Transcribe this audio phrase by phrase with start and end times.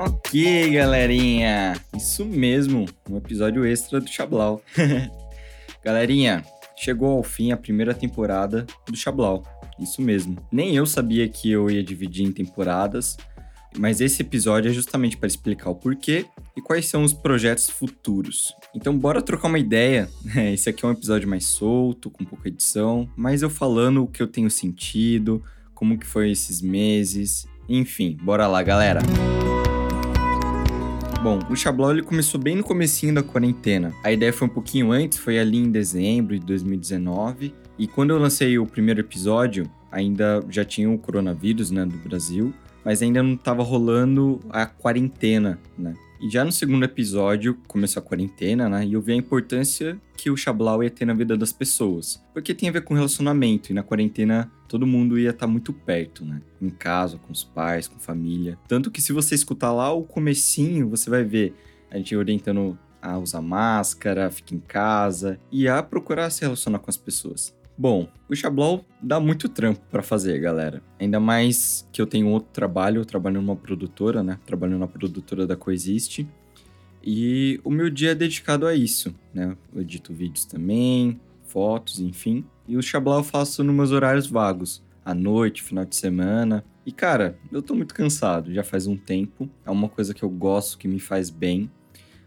[0.00, 1.74] Ok, galerinha.
[1.96, 4.62] Isso mesmo, um episódio extra do Chablau.
[5.84, 6.44] galerinha,
[6.76, 9.42] chegou ao fim a primeira temporada do Chablau.
[9.76, 10.36] Isso mesmo.
[10.52, 13.16] Nem eu sabia que eu ia dividir em temporadas,
[13.76, 16.26] mas esse episódio é justamente para explicar o porquê
[16.56, 18.54] e quais são os projetos futuros.
[18.72, 20.08] Então, bora trocar uma ideia.
[20.54, 24.22] Esse aqui é um episódio mais solto, com pouca edição, mas eu falando o que
[24.22, 25.42] eu tenho sentido,
[25.74, 29.00] como que foi esses meses, enfim, bora lá, galera.
[31.20, 33.92] Bom, o Xablau ele começou bem no comecinho da quarentena.
[34.04, 37.52] A ideia foi um pouquinho antes, foi ali em dezembro de 2019.
[37.76, 42.54] E quando eu lancei o primeiro episódio, ainda já tinha o coronavírus, né, do Brasil,
[42.84, 45.94] mas ainda não estava rolando a quarentena, né?
[46.20, 48.84] E já no segundo episódio começou a quarentena, né?
[48.84, 52.20] E eu vi a importância que o Xablau ia ter na vida das pessoas.
[52.34, 55.72] Porque tem a ver com relacionamento, e na quarentena todo mundo ia estar tá muito
[55.72, 56.40] perto, né?
[56.60, 58.58] Em casa, com os pais, com família.
[58.66, 61.54] Tanto que se você escutar lá o comecinho, você vai ver
[61.90, 66.90] a gente orientando a usar máscara, ficar em casa e a procurar se relacionar com
[66.90, 67.56] as pessoas.
[67.80, 70.82] Bom, o Xablau dá muito trampo para fazer, galera.
[70.98, 74.36] Ainda mais que eu tenho outro trabalho, eu trabalho numa produtora, né?
[74.44, 76.28] Trabalho na produtora da Coexiste.
[77.04, 79.56] E o meu dia é dedicado a isso, né?
[79.72, 82.44] Eu edito vídeos também, fotos, enfim.
[82.66, 86.64] E o Xablau eu faço nos meus horários vagos, à noite, final de semana.
[86.84, 89.48] E cara, eu tô muito cansado, já faz um tempo.
[89.64, 91.70] É uma coisa que eu gosto, que me faz bem.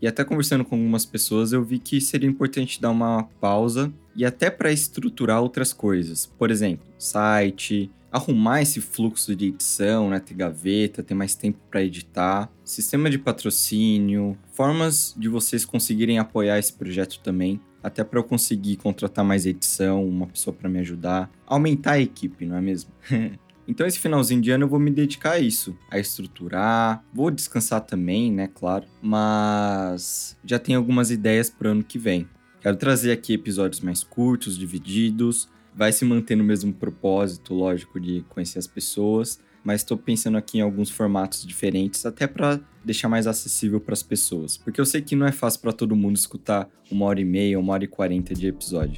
[0.00, 4.24] E até conversando com algumas pessoas, eu vi que seria importante dar uma pausa e
[4.24, 6.26] até para estruturar outras coisas.
[6.26, 11.82] Por exemplo, site, arrumar esse fluxo de edição, né, ter gaveta, ter mais tempo para
[11.82, 18.24] editar, sistema de patrocínio, formas de vocês conseguirem apoiar esse projeto também, até para eu
[18.24, 22.90] conseguir contratar mais edição, uma pessoa para me ajudar, aumentar a equipe, não é mesmo?
[23.66, 27.02] Então, esse finalzinho de ano eu vou me dedicar a isso, a estruturar.
[27.12, 28.46] Vou descansar também, né?
[28.54, 28.84] Claro.
[29.00, 32.28] Mas já tenho algumas ideias para o ano que vem.
[32.64, 35.50] Quero trazer aqui episódios mais curtos, divididos.
[35.76, 39.38] Vai se manter no mesmo propósito, lógico, de conhecer as pessoas.
[39.62, 44.02] Mas estou pensando aqui em alguns formatos diferentes, até para deixar mais acessível para as
[44.02, 44.56] pessoas.
[44.56, 47.60] Porque eu sei que não é fácil para todo mundo escutar uma hora e meia,
[47.60, 48.96] uma hora e quarenta de episódio.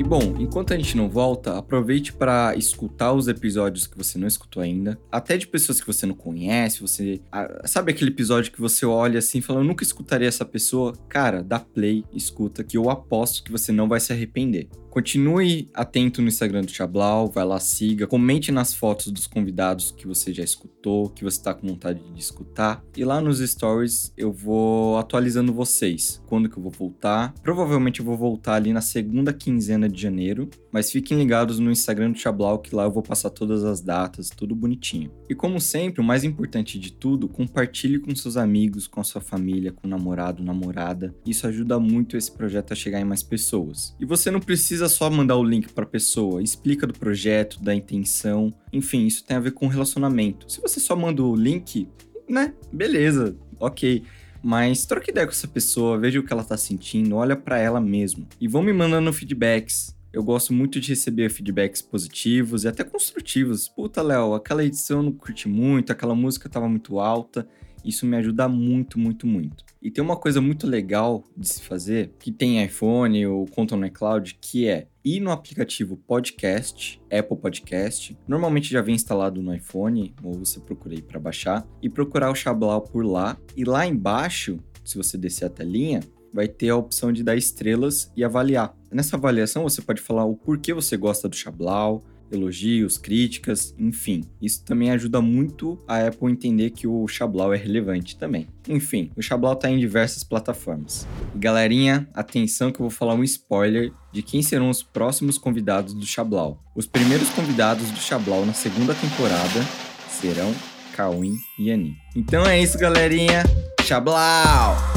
[0.00, 4.26] E bom, enquanto a gente não volta, aproveite para escutar os episódios que você não
[4.26, 7.20] escutou ainda, até de pessoas que você não conhece, você
[7.66, 10.94] sabe aquele episódio que você olha assim e fala, eu nunca escutaria essa pessoa?
[11.06, 14.70] Cara, dá play, escuta que eu aposto que você não vai se arrepender.
[14.88, 20.04] Continue atento no Instagram do Chablau, vai lá, siga, comente nas fotos dos convidados que
[20.04, 22.82] você já escutou, que você está com vontade de escutar.
[22.96, 27.32] E lá nos stories eu vou atualizando vocês, quando que eu vou voltar.
[27.40, 32.12] Provavelmente eu vou voltar ali na segunda quinzena de janeiro, mas fiquem ligados no Instagram
[32.12, 35.10] do Chablau que lá eu vou passar todas as datas, tudo bonitinho.
[35.28, 39.20] E como sempre, o mais importante de tudo, compartilhe com seus amigos, com a sua
[39.20, 41.14] família, com o namorado, namorada.
[41.26, 43.94] Isso ajuda muito esse projeto a chegar em mais pessoas.
[44.00, 48.52] E você não precisa só mandar o link para pessoa, explica do projeto, da intenção,
[48.72, 50.50] enfim, isso tem a ver com relacionamento.
[50.50, 51.88] Se você só manda o link,
[52.28, 52.54] né?
[52.72, 54.02] Beleza, ok.
[54.42, 57.80] Mas troca ideia com essa pessoa, veja o que ela tá sentindo, olha para ela
[57.80, 58.26] mesmo.
[58.40, 59.94] E vão me mandando feedbacks.
[60.12, 63.68] Eu gosto muito de receber feedbacks positivos e até construtivos.
[63.68, 67.46] Puta, Léo, aquela edição eu não curti muito, aquela música tava muito alta.
[67.84, 69.64] Isso me ajuda muito, muito, muito.
[69.80, 73.86] E tem uma coisa muito legal de se fazer, que tem iPhone ou conta no
[73.86, 78.16] iCloud, que é ir no aplicativo Podcast, Apple Podcast.
[78.26, 82.34] Normalmente já vem instalado no iPhone, ou você procura aí para baixar, e procurar o
[82.34, 83.36] Xablau por lá.
[83.56, 86.00] E lá embaixo, se você descer a telinha,
[86.32, 88.74] vai ter a opção de dar estrelas e avaliar.
[88.90, 94.24] Nessa avaliação você pode falar o porquê você gosta do Xablau, elogios, críticas, enfim.
[94.40, 98.46] Isso também ajuda muito a Apple entender que o Xablau é relevante também.
[98.68, 101.06] Enfim, o Xablau está em diversas plataformas.
[101.34, 106.06] Galerinha, atenção que eu vou falar um spoiler de quem serão os próximos convidados do
[106.06, 106.62] Xablau.
[106.74, 109.60] Os primeiros convidados do Xablau na segunda temporada
[110.08, 110.54] serão
[110.96, 111.96] Cauim e Ani.
[112.14, 113.42] Então é isso, galerinha.
[113.82, 114.89] Xablau!